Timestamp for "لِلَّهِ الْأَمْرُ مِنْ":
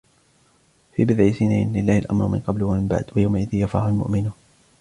1.73-2.39